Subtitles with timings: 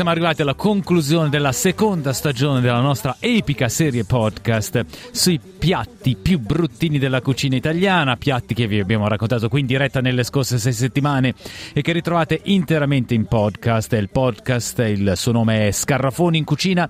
[0.00, 6.38] Siamo arrivati alla conclusione della seconda stagione della nostra epica serie podcast sui piatti più
[6.38, 10.72] bruttini della cucina italiana, piatti che vi abbiamo raccontato qui in diretta nelle scorse sei
[10.72, 11.34] settimane
[11.74, 13.92] e che ritrovate interamente in podcast.
[13.92, 16.88] Il podcast, il suo nome è Scarrafoni in cucina,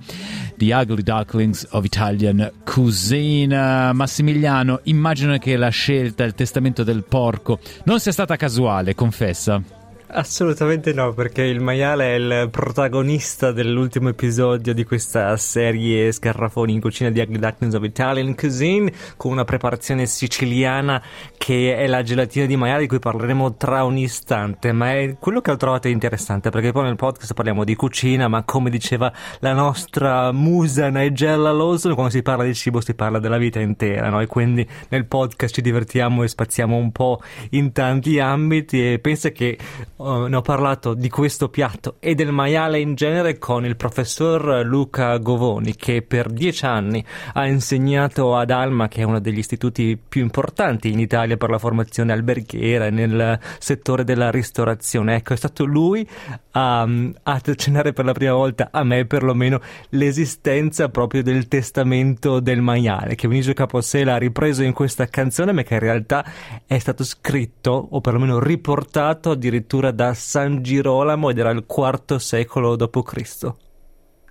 [0.57, 3.93] The Ugly Ducklings of Italian Cuisine.
[3.93, 9.79] Massimiliano, immagino che la scelta, il testamento del porco non sia stata casuale, confessa.
[10.13, 16.81] Assolutamente no, perché il maiale è il protagonista dell'ultimo episodio di questa serie Scarrafoni in
[16.81, 21.01] cucina di Ugly Ducklings of Italian Cuisine, con una preparazione siciliana
[21.39, 25.41] che è la gelatina di maiale di cui parleremo tra un istante, ma è quello
[25.41, 29.53] che ho trovato interessante, perché poi nel podcast parliamo di cucina, ma come diceva la
[29.53, 34.21] nostra musa Nigella Lawson, quando si parla di cibo si parla della vita intera, no?
[34.21, 39.31] E quindi nel podcast ci divertiamo e spaziamo un po' in tanti ambiti e pensa
[39.31, 39.57] che
[40.01, 44.65] uh, ne ho parlato di questo piatto e del maiale in genere con il professor
[44.65, 49.97] Luca Govoni che per dieci anni ha insegnato ad Alma che è uno degli istituti
[49.97, 55.17] più importanti in Italia per la formazione alberghiera e nel settore della ristorazione.
[55.17, 56.09] Ecco, è stato lui
[56.53, 62.61] a, a accennare per la prima volta a me perlomeno l'esistenza proprio del testamento del
[62.61, 66.25] maiale che Vinicio Capossela ha ripreso in questa canzone ma che in realtà
[66.67, 72.77] è stato scritto o perlomeno riportato addirittura da San Girolamo ed era il IV secolo
[72.77, 73.53] d.C.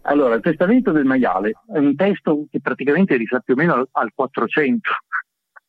[0.03, 3.87] Allora, il testamento del maiale è un testo che praticamente risale più o meno al,
[3.91, 4.89] al 400,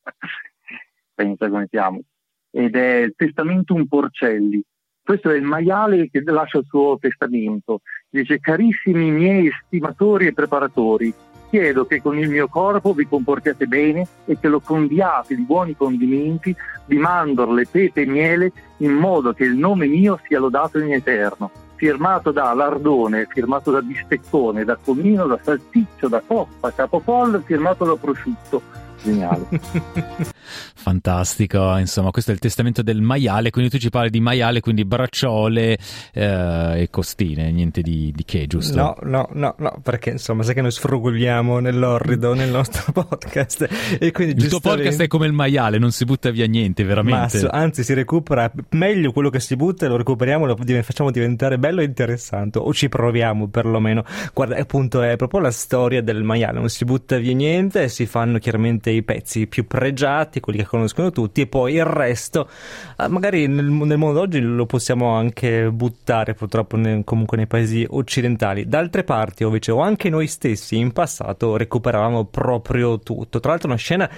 [1.13, 2.01] pensa come siamo,
[2.49, 4.61] ed è il Testamentum Porcelli.
[5.03, 7.81] Questo è il maiale che lascia il suo testamento.
[8.09, 11.13] Dice, carissimi miei estimatori e preparatori,
[11.51, 15.75] chiedo che con il mio corpo vi comportiate bene e che lo condiate di buoni
[15.75, 16.55] condimenti,
[16.85, 21.51] di mandorle, pepe e miele, in modo che il nome mio sia lodato in eterno.
[21.75, 27.95] Firmato da lardone, firmato da bisteccone, da comino, da salsiccio, da coppa, capocollo, firmato da
[27.97, 28.61] prosciutto
[29.03, 30.29] geniale.
[30.43, 34.83] Fantastico, insomma, questo è il testamento del maiale, quindi tu ci parli di maiale, quindi
[34.85, 35.77] bracciole
[36.13, 38.75] eh, e costine, niente di, di, che, giusto?
[38.75, 43.67] No, no, no, no, perché insomma, sai che noi sfrugugliamo nell'orrido nel nostro podcast
[43.99, 47.43] e quindi Il tuo podcast è come il maiale, non si butta via niente, veramente.
[47.43, 51.81] Ma, anzi, si recupera meglio quello che si butta, lo recuperiamo, lo facciamo diventare bello
[51.81, 54.03] e interessante, o ci proviamo perlomeno.
[54.33, 58.39] Guarda, appunto, è proprio la storia del maiale, non si butta via niente si fanno
[58.39, 62.47] chiaramente i pezzi più pregiati, quelli che conoscono tutti, e poi il resto,
[62.95, 67.85] ah, magari nel, nel mondo d'oggi lo possiamo anche buttare purtroppo nel, comunque nei paesi
[67.89, 68.67] occidentali.
[68.67, 73.39] D'altre parti, invece, o anche noi stessi in passato recuperavamo proprio tutto.
[73.39, 74.09] Tra l'altro, una scena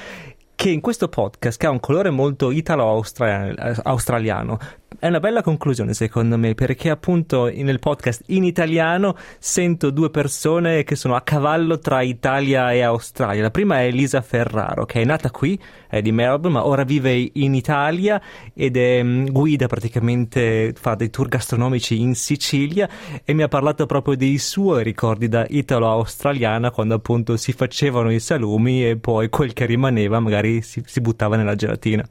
[0.55, 4.57] che in questo podcast, che ha un colore molto italo-australiano,
[4.99, 10.83] è una bella conclusione secondo me perché appunto nel podcast in italiano sento due persone
[10.83, 13.41] che sono a cavallo tra Italia e Australia.
[13.41, 17.29] La prima è Elisa Ferraro che è nata qui, è di Melbourne ma ora vive
[17.33, 18.21] in Italia
[18.53, 22.89] ed è mm, guida praticamente, fa dei tour gastronomici in Sicilia
[23.23, 28.19] e mi ha parlato proprio dei suoi ricordi da italo-australiana quando appunto si facevano i
[28.19, 32.05] salumi e poi quel che rimaneva magari si, si buttava nella gelatina.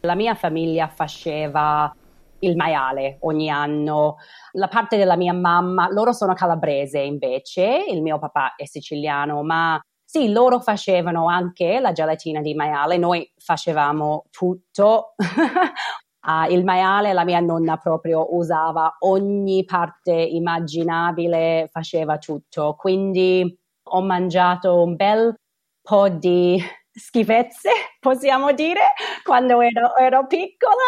[0.00, 1.92] La mia famiglia faceva
[2.40, 4.16] il maiale ogni anno.
[4.52, 9.80] La parte della mia mamma, loro sono calabrese invece, il mio papà è siciliano, ma
[10.08, 15.14] sì, loro facevano anche la gelatina di maiale, noi facevamo tutto.
[15.18, 22.74] uh, il maiale la mia nonna proprio usava ogni parte immaginabile, faceva tutto.
[22.78, 23.58] Quindi
[23.88, 25.34] ho mangiato un bel
[25.82, 28.92] po' di schifezze, possiamo dire,
[29.24, 30.84] quando ero, ero piccola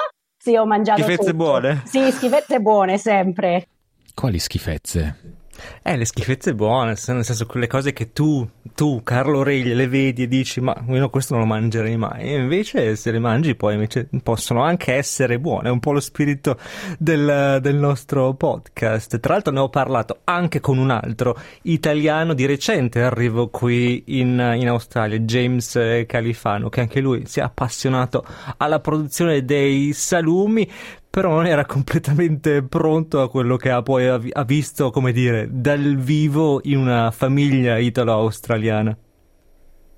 [0.49, 1.37] sì, ho mangiato Schifezze tutto.
[1.37, 1.83] buone?
[1.85, 3.69] Sì, schifezze buone, sempre.
[4.15, 5.37] Quali schifezze?
[5.83, 10.23] Eh, le schifezze buone, nel senso quelle cose che tu, tu, Carlo Regli, le vedi
[10.25, 12.23] e dici ma io questo non lo mangerei mai.
[12.23, 16.01] E invece se le mangi poi invece possono anche essere buone, è un po' lo
[16.01, 16.59] spirito
[16.99, 19.19] del, del nostro podcast.
[19.21, 24.55] Tra l'altro ne ho parlato anche con un altro italiano di recente, arrivo qui in,
[24.57, 28.25] in Australia, James Califano, che anche lui si è appassionato
[28.57, 30.71] alla produzione dei salumi
[31.11, 35.97] però non era completamente pronto a quello che ha poi ha visto, come dire, dal
[35.97, 38.97] vivo in una famiglia italo-australiana.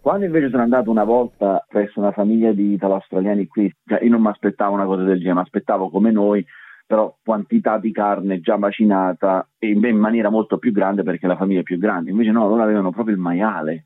[0.01, 4.23] Quando invece sono andato una volta presso una famiglia di italo-australiani qui, cioè io non
[4.23, 6.45] mi aspettavo una cosa del genere, mi aspettavo come noi
[6.91, 11.61] però quantità di carne già macinata e in maniera molto più grande perché la famiglia
[11.61, 12.11] è più grande.
[12.11, 13.85] Invece no, loro avevano proprio il maiale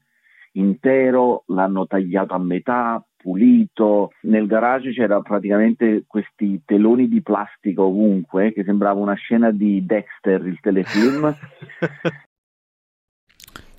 [0.53, 4.13] intero, l'hanno tagliato a metà, pulito.
[4.23, 10.47] Nel garage c'era praticamente questi teloni di plastica ovunque, che sembrava una scena di Dexter,
[10.47, 11.35] il telefilm.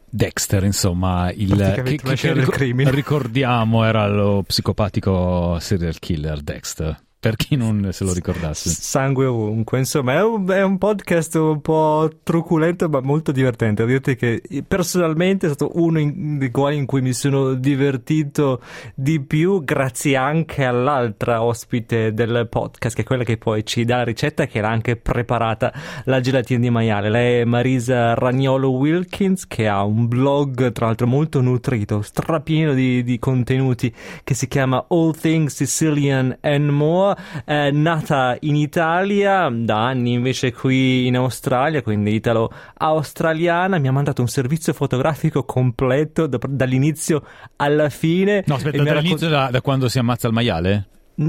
[0.10, 7.56] Dexter, insomma, il che, che, che ricordiamo era lo psicopatico serial killer Dexter per chi
[7.56, 8.70] non se lo ricordasse.
[8.70, 13.84] Sangue ovunque, insomma, è un, è un, podcast un po' truculento ma molto divertente.
[13.84, 18.62] Devo dirti che personalmente è stato uno in, dei quali in cui mi sono divertito
[18.94, 23.98] di più, grazie anche all'altra ospite del podcast, che è quella che poi ci dà
[23.98, 25.74] la ricetta, che era anche preparata
[26.04, 27.10] la gelatina di maiale.
[27.10, 33.04] Lei è Marisa Ragnolo Wilkins, che ha un blog, tra l'altro, molto nutrito, strapieno di,
[33.04, 33.92] di contenuti,
[34.24, 37.14] che si chiama All Things Sicilian and More
[37.46, 44.22] eh, nata in Italia, da anni invece qui in Australia, quindi italo-australiana, mi ha mandato
[44.22, 47.24] un servizio fotografico completo da, dall'inizio
[47.58, 48.44] alla fine.
[48.46, 50.88] No, aspetta, dall'inizio raccont- da, da quando si ammazza il maiale?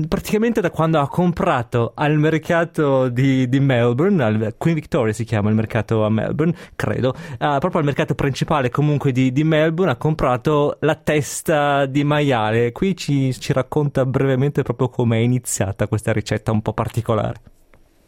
[0.09, 5.49] Praticamente da quando ha comprato al mercato di, di, Melbourne, al Queen Victoria si chiama
[5.49, 9.97] il mercato a Melbourne, credo, uh, proprio al mercato principale comunque di, di, Melbourne ha
[9.97, 12.73] comprato la testa di maiale.
[12.73, 17.41] Qui ci, ci racconta brevemente proprio come è iniziata questa ricetta un po' particolare.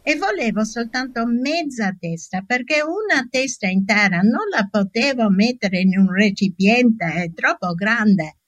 [0.01, 6.11] E volevo soltanto mezza testa perché una testa intera non la potevo mettere in un
[6.11, 8.38] recipiente, è troppo grande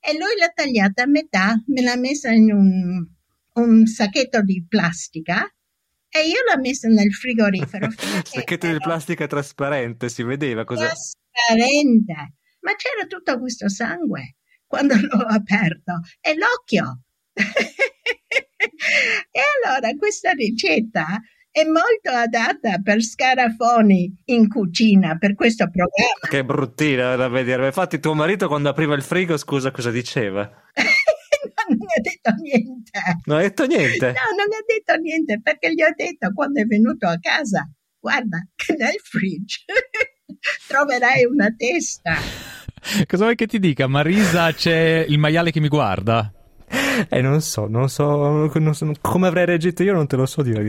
[0.00, 3.06] e lui l'ha tagliata a metà, me l'ha messa in un,
[3.54, 5.46] un sacchetto di plastica
[6.08, 7.88] e io l'ho messa nel frigorifero.
[8.24, 10.86] sacchetto di plastica trasparente, si vedeva cosa...
[10.86, 14.36] Trasparente, ma c'era tutto questo sangue
[14.66, 17.02] quando l'ho aperto e l'occhio.
[19.30, 21.20] e allora questa ricetta
[21.52, 26.28] è molto adatta per scarafoni in cucina per questo programma.
[26.28, 27.66] Che bruttina da vedere.
[27.66, 30.42] Infatti, tuo marito quando apriva il frigo, scusa, cosa diceva?
[30.42, 33.00] no, non ha detto niente.
[33.24, 34.06] Non ha detto niente?
[34.06, 37.68] No, non ha detto niente perché gli ho detto quando è venuto a casa:
[37.98, 39.64] guarda, che nel fridge
[40.68, 42.14] troverai una testa.
[43.06, 43.88] Cosa vuoi che ti dica?
[43.88, 46.32] Marisa, c'è il maiale che mi guarda?
[47.08, 50.42] Eh, non so, non so, non so, come avrei reagito io, non te lo so
[50.42, 50.62] dire.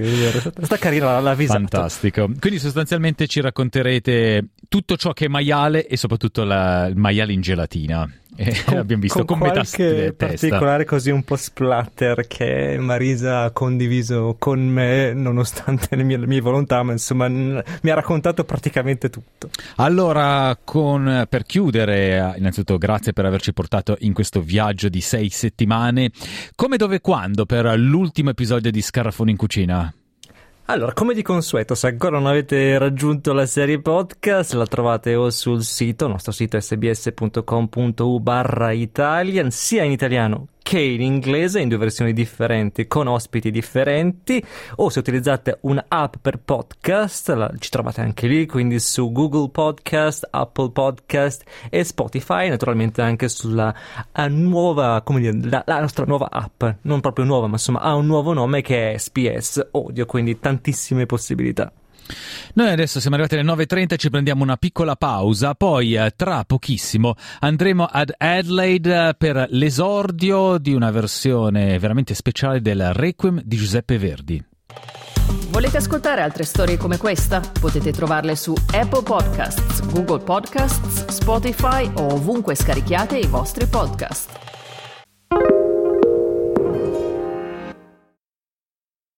[0.62, 1.60] Sta carina la, la visata.
[1.60, 2.30] Fantastico.
[2.40, 7.42] Quindi sostanzialmente ci racconterete tutto ciò che è maiale e soprattutto la, il maiale in
[7.42, 8.10] gelatina.
[8.36, 13.52] Eh, con, abbiamo visto con, con qualche particolare così un po' splatter che Marisa ha
[13.52, 18.44] condiviso con me nonostante le mie, le mie volontà ma insomma n- mi ha raccontato
[18.44, 19.50] praticamente tutto.
[19.78, 26.12] Allora con, per chiudere innanzitutto grazie per averci portato in questo viaggio di sei settimane.
[26.56, 29.94] Come dove quando per l'ultimo episodio di Scarafone in cucina
[30.72, 35.30] allora, come di consueto, se ancora non avete raggiunto la serie podcast, la trovate o
[35.30, 40.48] sul sito, il nostro sito sbs.com.u barra Italian, sia in italiano
[40.80, 44.44] in inglese in due versioni differenti con ospiti differenti
[44.76, 50.28] o se utilizzate un'app per podcast la, ci trovate anche lì quindi su Google Podcast,
[50.30, 53.74] Apple Podcast e Spotify naturalmente anche sulla
[54.30, 58.06] nuova come dire la, la, nostra nuova app non proprio nuova ma insomma ha un
[58.06, 61.72] nuovo nome che è SPS Audio quindi tantissime possibilità
[62.54, 67.16] noi adesso siamo arrivati alle 9.30, ci prendiamo una piccola pausa, poi eh, tra pochissimo
[67.40, 73.98] andremo ad Adelaide eh, per l'esordio di una versione veramente speciale del Requiem di Giuseppe
[73.98, 74.46] Verdi.
[75.50, 77.42] Volete ascoltare altre storie come questa?
[77.60, 84.61] Potete trovarle su Apple Podcasts, Google Podcasts, Spotify o ovunque scarichiate i vostri podcast.